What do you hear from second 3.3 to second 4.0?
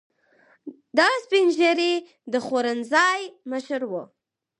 مشر و.